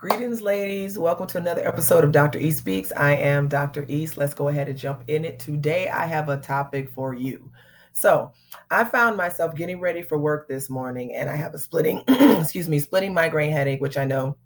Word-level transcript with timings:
Greetings, 0.00 0.40
ladies. 0.40 0.96
Welcome 0.96 1.26
to 1.26 1.38
another 1.38 1.66
episode 1.66 2.04
of 2.04 2.12
Dr. 2.12 2.38
E 2.38 2.52
Speaks. 2.52 2.92
I 2.96 3.16
am 3.16 3.48
Dr. 3.48 3.84
East. 3.88 4.16
Let's 4.16 4.32
go 4.32 4.46
ahead 4.46 4.68
and 4.68 4.78
jump 4.78 5.02
in 5.08 5.24
it. 5.24 5.40
Today, 5.40 5.88
I 5.88 6.06
have 6.06 6.28
a 6.28 6.36
topic 6.36 6.88
for 6.88 7.14
you. 7.14 7.50
So, 7.94 8.30
I 8.70 8.84
found 8.84 9.16
myself 9.16 9.56
getting 9.56 9.80
ready 9.80 10.02
for 10.02 10.16
work 10.16 10.46
this 10.46 10.70
morning, 10.70 11.16
and 11.16 11.28
I 11.28 11.34
have 11.34 11.52
a 11.52 11.58
splitting, 11.58 12.04
excuse 12.08 12.68
me, 12.68 12.78
splitting 12.78 13.12
migraine 13.12 13.50
headache, 13.50 13.80
which 13.80 13.96
I 13.96 14.04
know 14.04 14.36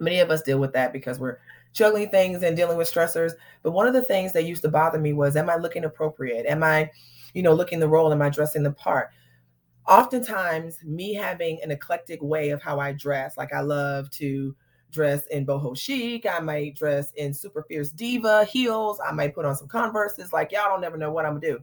many 0.00 0.18
of 0.18 0.32
us 0.32 0.42
deal 0.42 0.58
with 0.58 0.72
that 0.72 0.92
because 0.92 1.20
we're 1.20 1.38
juggling 1.72 2.10
things 2.10 2.42
and 2.42 2.56
dealing 2.56 2.76
with 2.76 2.92
stressors. 2.92 3.34
But 3.62 3.70
one 3.70 3.86
of 3.86 3.94
the 3.94 4.02
things 4.02 4.32
that 4.32 4.46
used 4.46 4.62
to 4.62 4.68
bother 4.68 4.98
me 4.98 5.12
was, 5.12 5.36
am 5.36 5.48
I 5.48 5.54
looking 5.54 5.84
appropriate? 5.84 6.44
Am 6.44 6.64
I, 6.64 6.90
you 7.34 7.44
know, 7.44 7.54
looking 7.54 7.78
the 7.78 7.88
role? 7.88 8.12
Am 8.12 8.20
I 8.20 8.30
dressing 8.30 8.64
the 8.64 8.72
part? 8.72 9.10
Oftentimes, 9.86 10.82
me 10.82 11.14
having 11.14 11.60
an 11.62 11.70
eclectic 11.70 12.20
way 12.20 12.50
of 12.50 12.60
how 12.60 12.80
I 12.80 12.94
dress, 12.94 13.36
like 13.36 13.52
I 13.52 13.60
love 13.60 14.10
to 14.10 14.56
dress 14.90 15.26
in 15.26 15.46
boho 15.46 15.76
chic. 15.76 16.26
I 16.26 16.40
might 16.40 16.76
dress 16.76 17.12
in 17.16 17.34
super 17.34 17.62
fierce 17.62 17.90
diva 17.90 18.44
heels. 18.44 19.00
I 19.06 19.12
might 19.12 19.34
put 19.34 19.44
on 19.44 19.56
some 19.56 19.68
Converses. 19.68 20.32
Like 20.32 20.52
y'all 20.52 20.68
don't 20.68 20.80
never 20.80 20.96
know 20.96 21.12
what 21.12 21.26
I'm 21.26 21.34
gonna 21.40 21.54
do. 21.54 21.60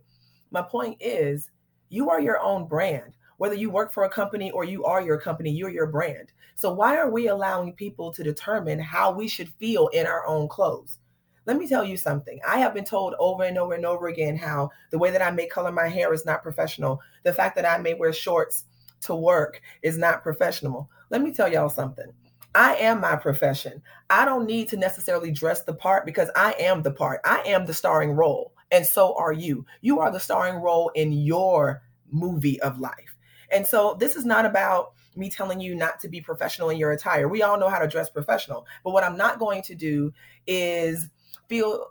My 0.51 0.61
point 0.61 0.97
is, 0.99 1.49
you 1.89 2.09
are 2.09 2.21
your 2.21 2.39
own 2.39 2.67
brand. 2.67 3.13
Whether 3.37 3.55
you 3.55 3.69
work 3.69 3.91
for 3.91 4.05
a 4.05 4.09
company 4.09 4.51
or 4.51 4.63
you 4.63 4.85
are 4.85 5.01
your 5.01 5.19
company, 5.19 5.51
you're 5.51 5.69
your 5.69 5.87
brand. 5.87 6.31
So 6.55 6.71
why 6.71 6.97
are 6.97 7.09
we 7.09 7.27
allowing 7.27 7.73
people 7.73 8.13
to 8.13 8.23
determine 8.23 8.79
how 8.79 9.11
we 9.11 9.27
should 9.27 9.49
feel 9.59 9.87
in 9.89 10.07
our 10.07 10.25
own 10.25 10.47
clothes? 10.47 10.99
Let 11.45 11.57
me 11.57 11.67
tell 11.67 11.83
you 11.83 11.97
something. 11.97 12.39
I 12.47 12.59
have 12.59 12.73
been 12.73 12.85
told 12.85 13.13
over 13.19 13.43
and 13.43 13.57
over 13.57 13.73
and 13.73 13.85
over 13.85 14.07
again 14.07 14.35
how 14.35 14.71
the 14.89 14.97
way 14.97 15.11
that 15.11 15.21
I 15.21 15.31
may 15.31 15.47
color 15.47 15.71
my 15.71 15.87
hair 15.87 16.11
is 16.13 16.25
not 16.25 16.41
professional. 16.41 17.01
The 17.23 17.33
fact 17.33 17.55
that 17.57 17.65
I 17.65 17.77
may 17.77 17.93
wear 17.93 18.13
shorts 18.13 18.63
to 19.01 19.15
work 19.15 19.61
is 19.83 19.97
not 19.97 20.23
professional. 20.23 20.89
Let 21.09 21.21
me 21.21 21.33
tell 21.33 21.51
y'all 21.51 21.69
something. 21.69 22.11
I 22.55 22.75
am 22.75 23.01
my 23.01 23.17
profession. 23.17 23.81
I 24.09 24.23
don't 24.23 24.45
need 24.45 24.69
to 24.69 24.77
necessarily 24.77 25.29
dress 25.29 25.63
the 25.63 25.73
part 25.73 26.05
because 26.05 26.29
I 26.35 26.53
am 26.53 26.81
the 26.81 26.91
part. 26.91 27.19
I 27.25 27.41
am 27.45 27.65
the 27.65 27.73
starring 27.73 28.11
role. 28.11 28.53
And 28.71 28.85
so 28.85 29.15
are 29.17 29.33
you. 29.33 29.65
You 29.81 29.99
are 29.99 30.11
the 30.11 30.19
starring 30.19 30.61
role 30.61 30.89
in 30.95 31.11
your 31.11 31.83
movie 32.11 32.61
of 32.61 32.79
life. 32.79 33.17
And 33.51 33.67
so 33.67 33.97
this 33.99 34.15
is 34.15 34.25
not 34.25 34.45
about 34.45 34.93
me 35.17 35.29
telling 35.29 35.59
you 35.59 35.75
not 35.75 35.99
to 35.99 36.07
be 36.07 36.21
professional 36.21 36.69
in 36.69 36.77
your 36.77 36.91
attire. 36.91 37.27
We 37.27 37.43
all 37.43 37.59
know 37.59 37.69
how 37.69 37.79
to 37.79 37.87
dress 37.87 38.09
professional. 38.09 38.65
But 38.83 38.91
what 38.91 39.03
I'm 39.03 39.17
not 39.17 39.37
going 39.37 39.61
to 39.63 39.75
do 39.75 40.13
is 40.47 41.09
feel 41.47 41.87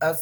a, 0.00 0.16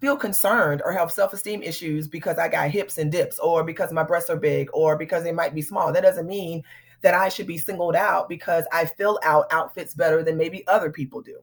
feel 0.00 0.16
concerned 0.16 0.82
or 0.84 0.92
have 0.92 1.10
self-esteem 1.10 1.62
issues 1.62 2.06
because 2.06 2.38
I 2.38 2.48
got 2.48 2.70
hips 2.70 2.96
and 2.96 3.10
dips 3.10 3.38
or 3.38 3.64
because 3.64 3.92
my 3.92 4.04
breasts 4.04 4.30
are 4.30 4.36
big 4.36 4.68
or 4.72 4.96
because 4.96 5.24
they 5.24 5.32
might 5.32 5.54
be 5.54 5.62
small. 5.62 5.92
That 5.92 6.02
doesn't 6.02 6.26
mean 6.26 6.62
that 7.02 7.14
I 7.14 7.28
should 7.28 7.46
be 7.46 7.58
singled 7.58 7.96
out 7.96 8.28
because 8.28 8.64
I 8.72 8.86
fill 8.86 9.18
out 9.22 9.46
outfits 9.50 9.94
better 9.94 10.22
than 10.22 10.36
maybe 10.36 10.66
other 10.66 10.90
people 10.90 11.20
do. 11.20 11.38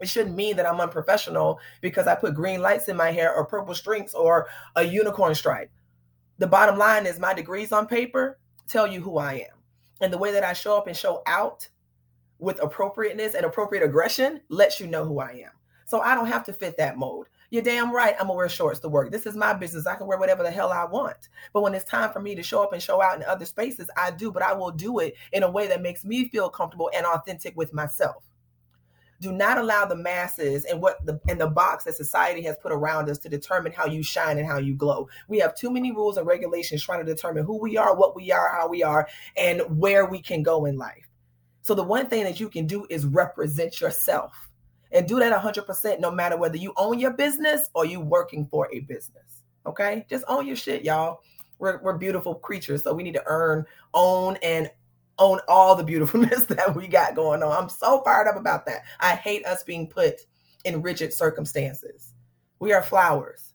It 0.00 0.08
shouldn't 0.08 0.36
mean 0.36 0.56
that 0.56 0.66
I'm 0.66 0.80
unprofessional 0.80 1.58
because 1.80 2.06
I 2.06 2.14
put 2.14 2.34
green 2.34 2.60
lights 2.60 2.88
in 2.88 2.96
my 2.96 3.10
hair 3.10 3.34
or 3.34 3.44
purple 3.44 3.74
strings 3.74 4.14
or 4.14 4.46
a 4.76 4.84
unicorn 4.84 5.34
stripe. 5.34 5.70
The 6.38 6.46
bottom 6.46 6.78
line 6.78 7.06
is 7.06 7.18
my 7.18 7.34
degrees 7.34 7.72
on 7.72 7.86
paper 7.86 8.38
tell 8.68 8.86
you 8.86 9.00
who 9.00 9.18
I 9.18 9.34
am. 9.34 9.56
And 10.00 10.12
the 10.12 10.18
way 10.18 10.32
that 10.32 10.44
I 10.44 10.52
show 10.52 10.76
up 10.76 10.86
and 10.86 10.96
show 10.96 11.22
out 11.26 11.68
with 12.38 12.62
appropriateness 12.62 13.34
and 13.34 13.44
appropriate 13.44 13.82
aggression 13.82 14.40
lets 14.48 14.78
you 14.78 14.86
know 14.86 15.04
who 15.04 15.18
I 15.18 15.30
am. 15.44 15.50
So 15.86 16.00
I 16.00 16.14
don't 16.14 16.26
have 16.26 16.44
to 16.44 16.52
fit 16.52 16.76
that 16.76 16.96
mold. 16.96 17.26
You're 17.50 17.62
damn 17.62 17.94
right. 17.94 18.14
I'm 18.14 18.26
gonna 18.26 18.34
wear 18.34 18.48
shorts 18.48 18.80
to 18.80 18.88
work. 18.88 19.10
This 19.10 19.24
is 19.24 19.34
my 19.34 19.54
business. 19.54 19.86
I 19.86 19.94
can 19.94 20.06
wear 20.06 20.18
whatever 20.18 20.42
the 20.42 20.50
hell 20.50 20.70
I 20.70 20.84
want. 20.84 21.30
But 21.54 21.62
when 21.62 21.74
it's 21.74 21.84
time 21.84 22.12
for 22.12 22.20
me 22.20 22.34
to 22.34 22.42
show 22.42 22.62
up 22.62 22.74
and 22.74 22.82
show 22.82 23.00
out 23.00 23.16
in 23.16 23.24
other 23.24 23.46
spaces, 23.46 23.88
I 23.96 24.10
do, 24.10 24.30
but 24.30 24.42
I 24.42 24.52
will 24.52 24.70
do 24.70 24.98
it 24.98 25.14
in 25.32 25.42
a 25.42 25.50
way 25.50 25.66
that 25.68 25.80
makes 25.80 26.04
me 26.04 26.28
feel 26.28 26.50
comfortable 26.50 26.90
and 26.94 27.06
authentic 27.06 27.56
with 27.56 27.72
myself. 27.72 28.24
Do 29.20 29.32
not 29.32 29.56
allow 29.56 29.86
the 29.86 29.96
masses 29.96 30.64
and 30.66 30.80
what 30.80 31.04
the 31.06 31.18
in 31.26 31.38
the 31.38 31.46
box 31.46 31.84
that 31.84 31.96
society 31.96 32.42
has 32.42 32.56
put 32.62 32.70
around 32.70 33.08
us 33.08 33.18
to 33.18 33.30
determine 33.30 33.72
how 33.72 33.86
you 33.86 34.02
shine 34.02 34.38
and 34.38 34.46
how 34.46 34.58
you 34.58 34.74
glow. 34.74 35.08
We 35.26 35.38
have 35.38 35.56
too 35.56 35.70
many 35.70 35.90
rules 35.90 36.18
and 36.18 36.26
regulations 36.26 36.84
trying 36.84 37.04
to 37.04 37.12
determine 37.12 37.44
who 37.44 37.58
we 37.58 37.78
are, 37.78 37.96
what 37.96 38.14
we 38.14 38.30
are, 38.30 38.50
how 38.52 38.68
we 38.68 38.82
are, 38.82 39.08
and 39.36 39.62
where 39.80 40.04
we 40.04 40.20
can 40.20 40.42
go 40.42 40.66
in 40.66 40.76
life. 40.76 41.08
So 41.62 41.74
the 41.74 41.82
one 41.82 42.08
thing 42.08 42.24
that 42.24 42.40
you 42.40 42.48
can 42.50 42.66
do 42.66 42.86
is 42.90 43.06
represent 43.06 43.80
yourself 43.80 44.47
and 44.92 45.06
do 45.06 45.18
that 45.18 45.32
100% 45.32 46.00
no 46.00 46.10
matter 46.10 46.36
whether 46.36 46.56
you 46.56 46.72
own 46.76 46.98
your 46.98 47.12
business 47.12 47.70
or 47.74 47.84
you 47.84 48.00
working 48.00 48.46
for 48.46 48.68
a 48.72 48.80
business 48.80 49.42
okay? 49.66 50.06
Just 50.08 50.24
own 50.28 50.46
your 50.46 50.56
shit 50.56 50.84
y'all. 50.84 51.20
We're, 51.58 51.82
we're 51.82 51.98
beautiful 51.98 52.36
creatures 52.36 52.84
so 52.84 52.94
we 52.94 53.02
need 53.02 53.14
to 53.14 53.24
earn 53.26 53.66
own 53.94 54.36
and 54.42 54.70
own 55.18 55.40
all 55.48 55.74
the 55.74 55.84
beautifulness 55.84 56.44
that 56.46 56.74
we 56.74 56.86
got 56.86 57.16
going 57.16 57.42
on. 57.42 57.52
I'm 57.52 57.68
so 57.68 58.02
fired 58.02 58.28
up 58.28 58.36
about 58.36 58.66
that. 58.66 58.82
I 59.00 59.14
hate 59.16 59.44
us 59.44 59.62
being 59.62 59.88
put 59.88 60.20
in 60.64 60.82
rigid 60.82 61.12
circumstances. 61.12 62.14
We 62.60 62.72
are 62.72 62.82
flowers 62.82 63.48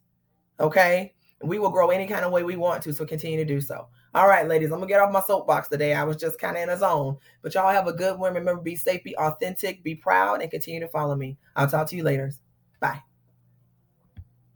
okay? 0.60 1.12
We 1.42 1.58
will 1.58 1.70
grow 1.70 1.90
any 1.90 2.06
kind 2.06 2.24
of 2.24 2.32
way 2.32 2.42
we 2.42 2.56
want 2.56 2.82
to 2.84 2.92
so 2.92 3.04
continue 3.04 3.38
to 3.38 3.44
do 3.44 3.60
so 3.60 3.88
all 4.14 4.28
right, 4.28 4.46
ladies, 4.46 4.70
I'm 4.70 4.78
gonna 4.78 4.86
get 4.86 5.00
off 5.00 5.12
my 5.12 5.20
soapbox 5.20 5.68
today. 5.68 5.94
I 5.94 6.04
was 6.04 6.16
just 6.16 6.38
kind 6.38 6.56
of 6.56 6.62
in 6.62 6.68
a 6.68 6.78
zone, 6.78 7.16
but 7.42 7.54
y'all 7.54 7.72
have 7.72 7.88
a 7.88 7.92
good 7.92 8.18
one. 8.18 8.34
Remember, 8.34 8.62
be 8.62 8.76
safe, 8.76 9.02
be 9.02 9.16
authentic, 9.16 9.82
be 9.82 9.96
proud, 9.96 10.40
and 10.40 10.50
continue 10.50 10.80
to 10.80 10.88
follow 10.88 11.16
me. 11.16 11.36
I'll 11.56 11.68
talk 11.68 11.88
to 11.88 11.96
you 11.96 12.04
later. 12.04 12.32
Bye. 12.80 13.00